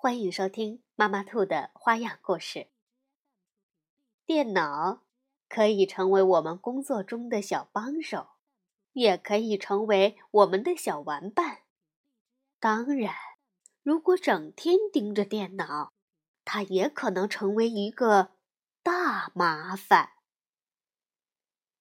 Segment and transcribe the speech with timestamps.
[0.00, 2.68] 欢迎收听妈妈兔的花样故事。
[4.24, 5.02] 电脑
[5.48, 8.28] 可以成为我们工作中的小帮手，
[8.92, 11.62] 也可以成为我们的小玩伴。
[12.60, 13.12] 当然，
[13.82, 15.92] 如果整天盯着电脑，
[16.44, 18.36] 它也可能成为一个
[18.84, 20.10] 大麻烦。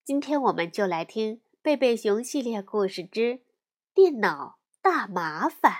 [0.03, 3.21] 今天我们就来听贝贝熊系列故事之
[3.93, 5.71] 《电脑大麻烦》。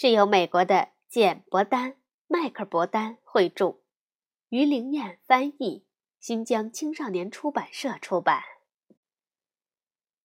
[0.00, 1.96] 是由美国的简·伯丹、
[2.28, 3.80] 迈克尔·伯丹绘著，
[4.48, 5.84] 于灵燕翻译，
[6.20, 8.40] 新疆青少年出版社出版。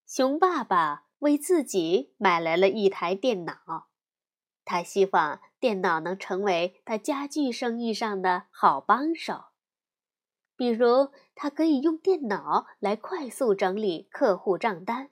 [0.06, 3.88] 熊爸爸为自己买来了一台电脑，
[4.64, 9.46] 他希望电脑能成为他家具生意上的好帮手，
[10.56, 15.10] 比如他可以用电脑来快速整理客户账单。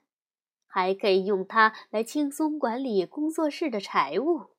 [0.74, 4.51] 还可以用它来轻松管理工作室的财务。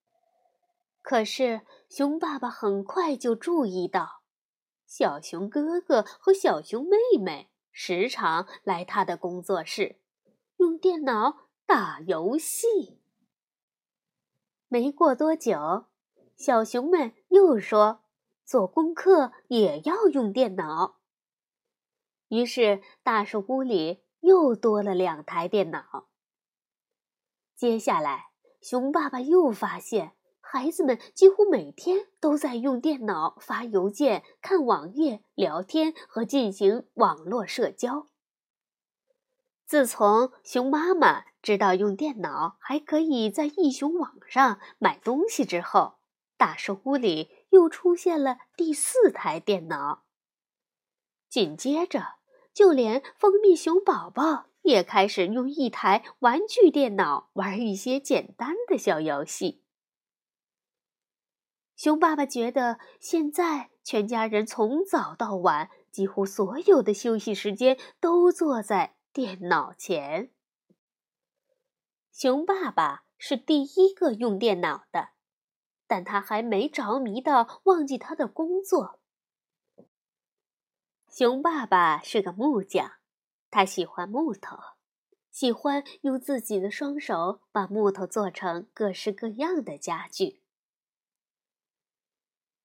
[1.03, 4.23] 可是，熊爸爸很快就注意到，
[4.87, 9.99] 小熊哥哥和小熊妹妹时常来他的工作室，
[10.57, 12.99] 用电脑打游戏。
[14.67, 15.85] 没过多久，
[16.35, 18.05] 小熊们又说，
[18.43, 21.01] 做功课也要用电脑。
[22.29, 24.01] 于是，大树屋里。
[24.23, 26.07] 又多了两台电脑。
[27.57, 28.29] 接下来，
[28.61, 30.15] 熊爸爸又发现，
[30.55, 38.05] 孩子们几乎每天都在用电脑发邮件、看网页、聊天和进行网络社交。
[39.65, 45.95] 自从熊妈妈知道用电脑还可以在易熊网上买东西之后，
[46.37, 50.03] 大树屋里又出现了第四台电脑。
[51.27, 52.17] 紧接着。
[52.53, 59.62] 就连蜂蜜熊宝宝也开始用一台玩具电脑玩一些简单的小游戏。
[61.83, 70.31] 熊爸爸觉得，现在全家人从早到晚，几乎所有的休息时间都坐在电脑前。
[72.09, 75.09] 熊爸爸是第一个用电脑的，
[75.85, 79.01] 但他还没着迷到忘记他的工作。
[81.09, 82.93] 熊爸爸是个木匠，
[83.51, 84.57] 他喜欢木头，
[85.29, 90.42] 喜欢用自己的双手把木头做成各式各样的家具。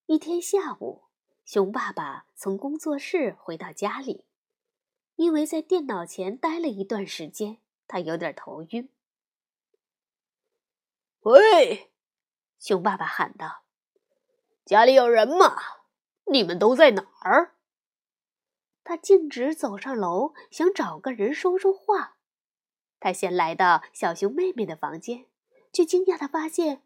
[0.09, 1.03] 一天下午，
[1.45, 4.25] 熊爸爸从工作室回到家里，
[5.17, 8.89] 因为在电脑前待了一段时间，他有点头晕。
[11.21, 11.93] 喂，
[12.59, 13.65] 熊爸爸喊道
[14.65, 15.55] ：“家里有人吗？
[16.33, 17.57] 你们都在哪儿？”
[18.83, 22.17] 他径直走上楼，想找个人说说话。
[22.99, 25.27] 他先来到小熊妹妹的房间，
[25.71, 26.83] 却惊讶地发现，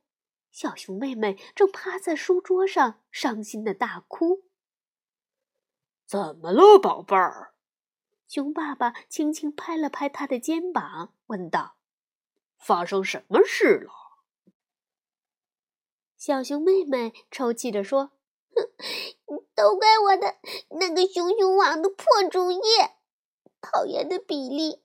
[0.53, 4.43] 小熊妹妹正趴在书桌上，伤心的大哭。
[6.07, 7.55] 怎么了，宝贝儿？
[8.29, 11.77] 熊爸爸轻轻拍了拍她的肩膀，问道
[12.61, 13.91] ：“发生什么事了？”
[16.17, 18.13] 小熊妹妹抽泣着说。
[19.55, 20.37] 都怪我的
[20.79, 22.63] 那个熊熊网的破主意！
[23.61, 24.83] 讨厌的比利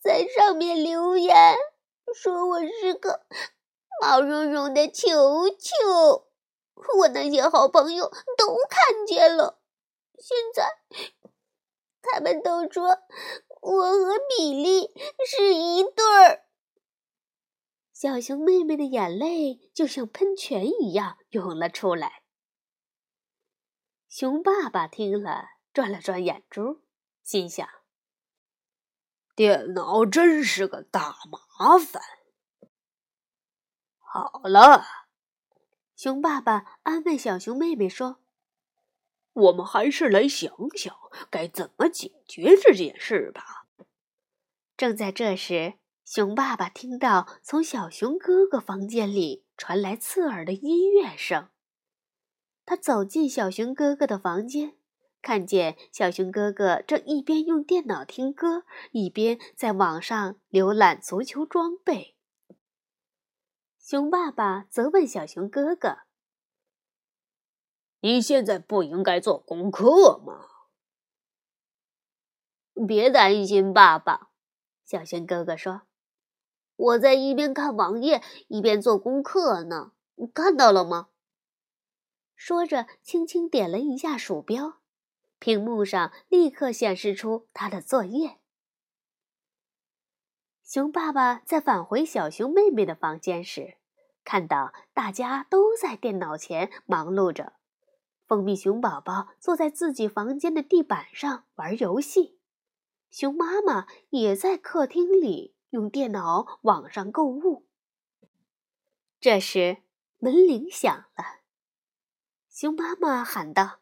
[0.00, 1.56] 在上面留言，
[2.14, 3.26] 说我是个
[4.02, 6.26] 毛茸茸的球球。
[6.98, 9.62] 我那些好朋友都看见了，
[10.18, 10.68] 现在
[12.02, 12.98] 他们都说
[13.60, 14.92] 我和比利
[15.24, 16.46] 是一对儿。
[17.92, 22.24] 小熊妹妹的眼泪就像喷泉一样涌了出来。
[24.08, 26.80] 熊爸爸听了，转了转眼珠，
[27.22, 27.68] 心想
[29.36, 32.02] ：“电脑真是个大麻烦。”
[34.14, 34.84] 好了，
[35.96, 38.18] 熊爸爸安慰小熊妹妹说
[39.32, 40.94] ：“我们还是来想想
[41.30, 43.64] 该怎么解决这件事吧。”
[44.76, 51.48] 正在这时，熊爸爸听到从小熊哥哥房间里传来刺耳的音乐声。
[52.66, 54.74] 他走进小熊哥哥的房间，
[55.22, 62.14] 看见小熊哥哥正一边用电脑听歌，一边在网上浏览足球装备。
[63.92, 65.98] 熊爸爸责问小熊哥哥
[68.00, 70.46] ：“你现在不应该做功课吗？
[72.88, 74.30] 别担心，爸爸。
[74.86, 75.82] 小熊哥哥说
[76.74, 79.92] ：“我在一边看网页一边做功课呢，
[80.32, 81.10] 看到了吗？”
[82.34, 84.80] 说着，轻轻点了一下鼠标，
[85.38, 88.38] 屏幕上立刻显示出他的作业。
[90.64, 93.76] 熊爸爸在返回小熊妹妹的房间时，
[94.24, 97.54] 看到大家都在电脑前忙碌着，
[98.26, 102.38] 蜂蜜熊宝宝坐在自己房间的地板上玩游戏。
[103.10, 107.66] 熊妈妈也在客厅里用电脑网上购物。
[109.20, 109.78] 这时
[110.18, 111.40] 门铃响了，
[112.48, 113.80] 熊妈妈喊道：“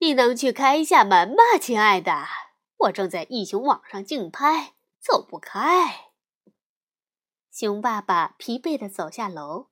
[0.00, 2.24] 你能去开一下门吗，亲爱的？
[2.78, 6.10] 我正在一熊网上竞拍，走不开。”
[7.54, 9.68] 熊爸爸疲惫地走下楼，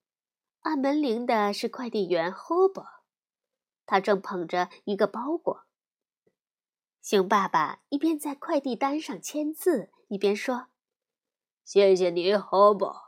[0.61, 2.87] 按门铃的是快递员 Hobo，
[3.87, 5.65] 他正捧着一个包裹。
[7.01, 10.69] 熊爸爸一边在快递单上签字，一边说
[11.67, 13.07] ：“谢谢你，，Hobo。”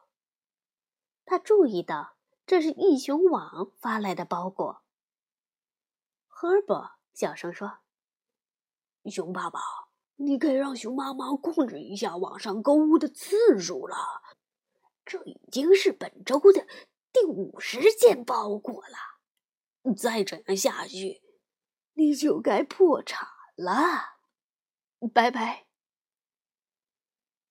[1.25, 4.83] 他注意到这是易熊网发来的包裹。
[6.27, 7.79] 荷伯小声说
[9.07, 9.61] ：“熊爸爸，
[10.17, 14.24] 你该让熊妈妈控制一下网上购物的次数了。
[15.05, 16.67] 这已经是本周的
[17.13, 19.95] 第五十件包裹了。
[19.95, 21.23] 再这样下去，
[21.93, 24.17] 你就该破产。”了，
[25.13, 25.67] 拜拜。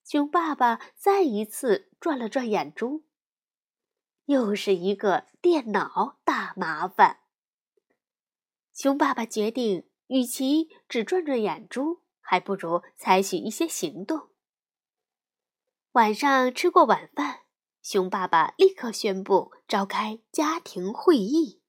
[0.04, 3.06] 熊爸爸再一次转了转眼珠，
[4.26, 7.20] 又是一个电脑大麻烦。
[8.70, 14.28] 熊爸爸决定，与其只转转眼珠，还不如采取一些行动。
[15.92, 17.43] 晚上吃过晚饭，
[17.84, 21.60] 熊爸爸立刻宣布召开家庭会议。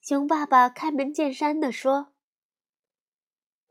[0.00, 2.12] 熊爸爸开门见山地说：“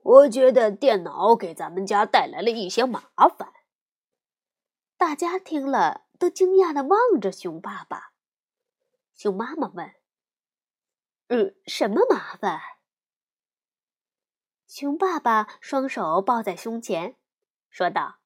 [0.04, 3.00] 我觉得电脑给咱们家带来了一些麻
[3.38, 3.54] 烦。”
[4.98, 8.12] 大家听了都惊讶的望着熊爸爸。
[9.16, 9.96] 熊妈妈问
[11.28, 12.60] ：“嗯，什么麻烦？”
[14.68, 17.16] 熊爸爸双手抱在胸前，
[17.70, 18.19] 说道：“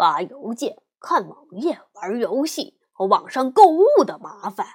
[0.00, 4.66] 发邮件、看网页、玩游戏和网上购物的麻烦。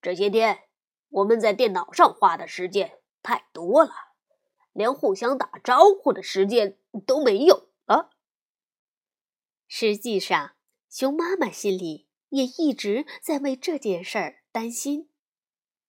[0.00, 0.64] 这些天。”
[1.10, 3.92] 我们在电脑上花的时间太多了，
[4.72, 8.10] 连互相打招呼的时间都没有了。
[9.66, 10.56] 实际上，
[10.90, 15.08] 熊妈妈心里也一直在为这件事儿担心。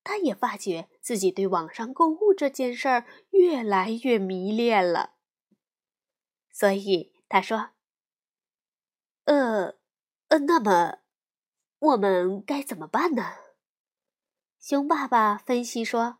[0.06, 5.16] 她也发觉自己对网上购物这件事儿越来越迷恋了，
[6.50, 7.72] 所以她说
[9.30, 9.76] ：“呃，
[10.30, 10.98] 呃，那么
[11.78, 13.24] 我们该怎么办呢？”
[14.60, 16.18] 熊爸爸分析说：“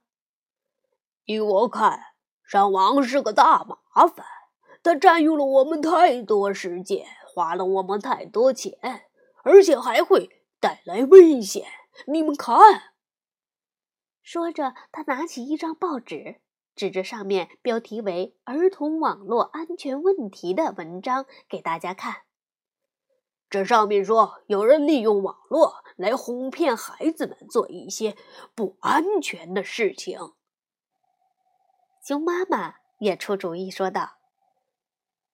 [1.26, 2.00] 依我看，
[2.44, 4.24] 上网是个大麻烦，
[4.84, 8.78] 它占用了我们太多时间，花了我们太多钱，
[9.44, 11.66] 而且还会带来危险。
[12.06, 12.94] 你们看。”
[14.22, 16.42] 说着，他拿起一张报纸，
[16.76, 22.29] 指着上面标题为“儿童网络安全问题”的文章给大家看。
[23.50, 28.16] 这上面说，有人利用网络来哄骗孩子们做一些
[28.54, 30.20] 不安全的事情。
[32.04, 34.18] 熊妈妈也出主意说道：“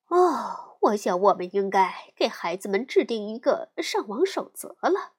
[0.07, 5.13] 哦，我想我们应该给孩子们制定一个上网守则了。”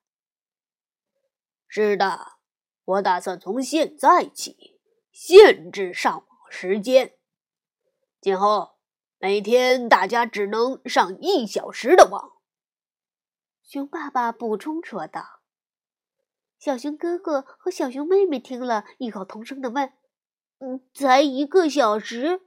[1.69, 2.39] 是的，
[2.85, 4.81] 我打算从现在起
[5.13, 7.19] 限制上网时间，
[8.23, 8.77] 今后
[9.19, 12.36] 每天大家只能上一小时的网。
[13.67, 15.41] 熊爸爸补充说道
[16.57, 19.93] ：“小熊哥哥和小熊妹妹听了，异口同声的问
[20.63, 22.43] ：‘嗯，才一个小时？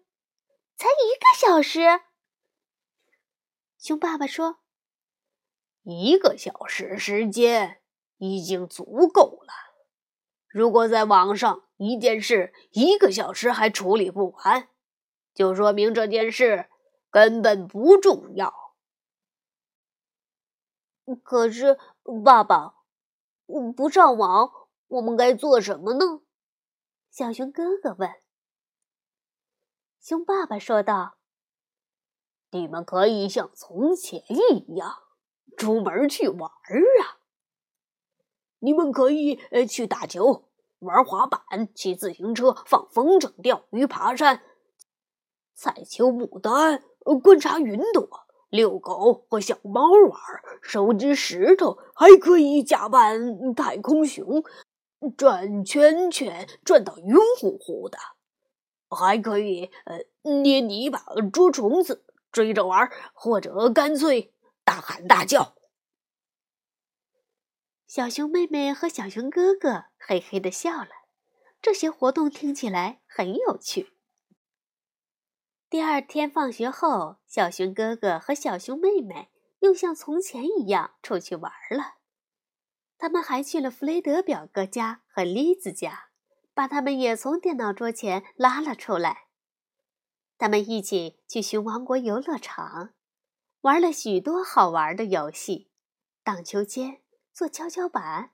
[0.78, 1.82] 才一个小时？’
[3.78, 4.60] 熊爸爸说
[5.84, 7.82] ：‘一个小时时间
[8.18, 9.52] 已经足够了。
[10.48, 14.70] 如果在网上一件事一个小时还处理不完，
[15.34, 16.70] 就说明这件事
[17.12, 18.54] 根本不重要。’”
[21.16, 21.78] 可是，
[22.24, 22.76] 爸爸，
[23.76, 24.52] 不上网，
[24.88, 26.22] 我们该做什么呢？
[27.10, 28.10] 小熊哥哥问。
[30.00, 31.16] 熊爸爸说道
[32.52, 34.96] ：“你们可以像从前一样
[35.58, 37.20] 出门去玩啊！
[38.60, 40.50] 你们可以呃去打球、
[40.80, 41.42] 玩滑板、
[41.74, 44.42] 骑自行车、放风筝、钓鱼、爬山、
[45.54, 46.84] 采秋牡丹、
[47.22, 50.20] 观察云朵。”遛狗和小猫玩，
[50.62, 54.44] 收集石头，还可以假扮太空熊，
[55.16, 57.98] 转圈圈转到晕乎乎的，
[58.90, 60.00] 还可以呃
[60.42, 65.56] 捏泥巴捉虫子，追着玩，或者干脆大喊大叫。
[67.86, 70.90] 小熊妹妹和小熊哥哥嘿嘿的笑了，
[71.62, 73.94] 这些活动听起来很有趣。
[75.70, 81.98] 第二天放学后，小熊哥哥和小熊妹妹又像从前一样出去玩了。
[82.98, 86.10] 他们还去了弗雷德表哥家和丽子家，
[86.56, 89.28] 把他们也从电脑桌前拉了出来。
[90.40, 92.96] 他们一起去熊王国游乐场，
[93.62, 95.70] 玩了许多好玩的游戏：
[96.24, 98.32] 荡秋千、坐跷跷板、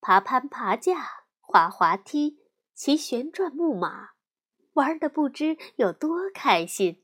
[0.00, 2.38] 爬攀爬架、滑滑梯、
[2.74, 4.13] 骑旋转木马。
[4.74, 7.02] 玩的不知有多开心。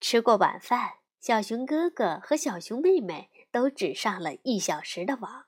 [0.00, 5.46] 吃过晚饭，小熊哥哥和小熊妹妹都只上了一小时的网，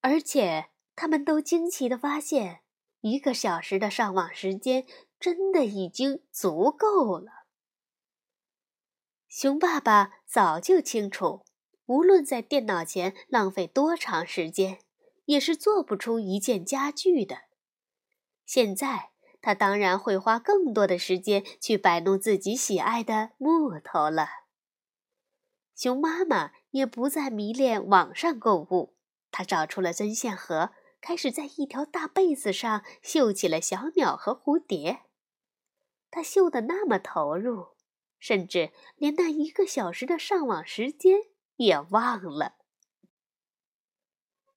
[0.00, 2.62] 而且他们都惊奇的发现，
[3.00, 4.86] 一个小时的上网时间
[5.18, 7.46] 真的已经足够了。
[9.28, 11.44] 熊爸爸早就清楚，
[11.86, 14.80] 无论在电脑前浪费多长时间，
[15.26, 17.42] 也是做不出一件家具的。
[18.44, 19.15] 现在。
[19.46, 24.26] 他当然会花更多的时间去摆弄自己喜爱的木头了。
[25.72, 28.96] 熊妈妈也不再迷恋网上购物，
[29.30, 35.02] 她找出了针线盒，开始在一条大被子上绣起了小鸟和蝴蝶。
[36.10, 37.76] 她绣的那么投入，
[38.18, 41.20] 甚至连那一个小时的上网时间
[41.54, 42.56] 也忘了。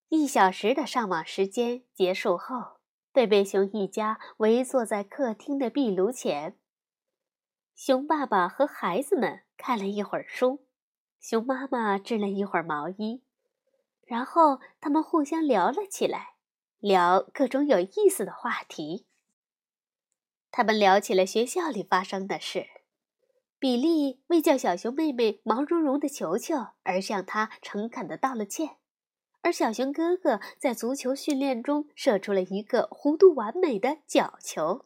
[0.08, 2.78] 一小时的上网时间结束后。
[3.12, 6.56] 贝贝熊一家围坐在客厅的壁炉前。
[7.75, 10.66] 熊爸爸和孩子们看了一会儿书，
[11.20, 13.22] 熊妈妈织了一会儿毛衣，
[14.06, 16.36] 然后他们互相聊了起来，
[16.80, 19.06] 聊各种有意思的话题。
[20.51, 22.68] 他们聊起了学校里发生的事。
[23.60, 28.78] 比利为叫小熊妹妹毛茸茸的球球而向他诚恳地道了歉。
[29.50, 34.86] 而小熊哥哥在足球训练中射出了一个弧度完美的角球。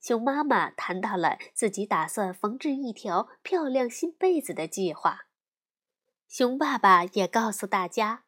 [0.00, 5.26] 熊妈妈谈到了自己打算缝制一条漂亮新被子的计划。
[6.28, 8.22] 熊爸爸也告诉大家，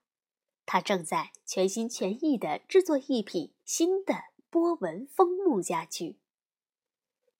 [0.66, 6.18] 他正在全心全意地制作一匹新的波纹枫木家具。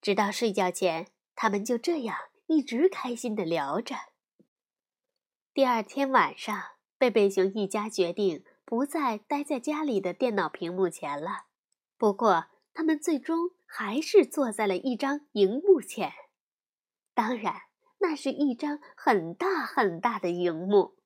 [0.01, 2.17] 直到睡觉前，他们就这样
[2.47, 3.97] 一直开心地聊着。
[5.53, 6.80] 第二天晚上。
[7.01, 11.47] 贝贝熊一家决定不再待在家里的电脑屏幕前了。
[11.97, 16.13] 不过，他们最终还是坐在了一张荧幕前。
[17.15, 17.63] 当然，
[18.01, 20.99] 那是一张很大很大的荧幕，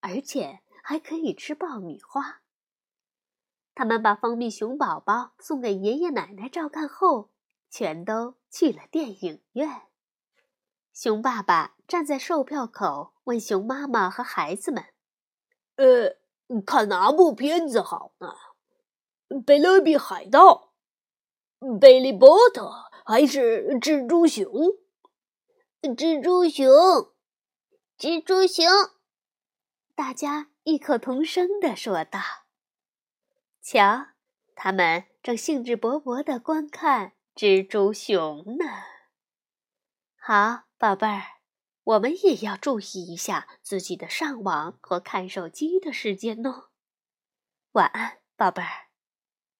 [0.00, 2.40] 而且还可以吃爆米花。
[3.74, 7.28] 他们把蜂蜜熊宝宝送给爷爷奶奶照看后，
[7.68, 9.82] 全都去了电影院。
[10.94, 14.95] 熊爸爸站在售票口，问熊妈妈和孩子们。
[15.76, 16.16] 呃，
[16.64, 18.34] 看哪部片子好呢？
[19.44, 20.72] 《贝勒比海盗》、
[21.78, 22.62] 《贝利波特》
[23.04, 24.44] 还是《蜘蛛熊》？
[25.82, 26.66] 蜘蛛熊，
[27.98, 28.66] 蜘蛛熊！
[29.94, 32.18] 大家异口同声地说道
[33.62, 34.08] ：“瞧，
[34.54, 38.64] 他们正兴致勃勃地观看蜘蛛熊呢。”
[40.18, 41.35] 好，宝贝儿。
[41.86, 46.70] 我们也要注意一下自己的上网和看手机的时间哦。
[47.72, 48.85] 晚安，宝贝儿。